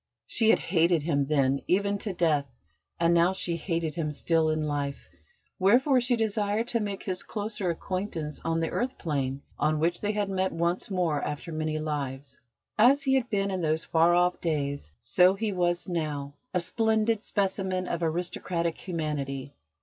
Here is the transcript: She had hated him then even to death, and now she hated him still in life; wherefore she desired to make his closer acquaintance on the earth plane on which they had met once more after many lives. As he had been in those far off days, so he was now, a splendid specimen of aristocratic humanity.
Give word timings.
She 0.25 0.49
had 0.49 0.57
hated 0.57 1.03
him 1.03 1.27
then 1.27 1.61
even 1.67 1.99
to 1.99 2.11
death, 2.11 2.47
and 2.99 3.13
now 3.13 3.33
she 3.33 3.55
hated 3.55 3.93
him 3.93 4.11
still 4.11 4.49
in 4.49 4.63
life; 4.65 5.07
wherefore 5.59 6.01
she 6.01 6.15
desired 6.15 6.67
to 6.69 6.79
make 6.79 7.03
his 7.03 7.21
closer 7.21 7.69
acquaintance 7.69 8.41
on 8.43 8.61
the 8.61 8.71
earth 8.71 8.97
plane 8.97 9.43
on 9.59 9.77
which 9.79 10.01
they 10.01 10.13
had 10.13 10.27
met 10.27 10.51
once 10.53 10.89
more 10.89 11.21
after 11.21 11.51
many 11.51 11.77
lives. 11.77 12.39
As 12.79 13.03
he 13.03 13.13
had 13.13 13.29
been 13.29 13.51
in 13.51 13.61
those 13.61 13.83
far 13.85 14.15
off 14.15 14.41
days, 14.41 14.91
so 14.99 15.35
he 15.35 15.51
was 15.51 15.87
now, 15.87 16.33
a 16.51 16.59
splendid 16.59 17.21
specimen 17.21 17.87
of 17.87 18.01
aristocratic 18.01 18.79
humanity. 18.79 19.53